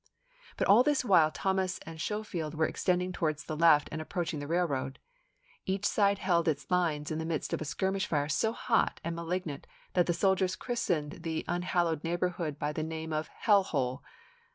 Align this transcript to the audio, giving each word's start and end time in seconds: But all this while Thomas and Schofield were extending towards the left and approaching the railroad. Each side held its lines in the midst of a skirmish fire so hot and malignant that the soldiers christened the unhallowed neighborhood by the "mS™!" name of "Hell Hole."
But 0.57 0.67
all 0.67 0.81
this 0.81 1.05
while 1.05 1.29
Thomas 1.29 1.77
and 1.85 2.01
Schofield 2.01 2.55
were 2.55 2.65
extending 2.65 3.11
towards 3.13 3.43
the 3.43 3.55
left 3.55 3.87
and 3.91 4.01
approaching 4.01 4.39
the 4.39 4.47
railroad. 4.47 4.97
Each 5.67 5.85
side 5.85 6.17
held 6.17 6.47
its 6.47 6.71
lines 6.71 7.11
in 7.11 7.19
the 7.19 7.23
midst 7.25 7.53
of 7.53 7.61
a 7.61 7.65
skirmish 7.65 8.07
fire 8.07 8.27
so 8.27 8.51
hot 8.51 8.99
and 9.03 9.15
malignant 9.15 9.67
that 9.93 10.07
the 10.07 10.13
soldiers 10.15 10.55
christened 10.55 11.19
the 11.21 11.45
unhallowed 11.47 12.03
neighborhood 12.03 12.57
by 12.57 12.73
the 12.73 12.81
"mS™!" 12.81 12.87
name 12.87 13.13
of 13.13 13.27
"Hell 13.27 13.61
Hole." 13.61 14.03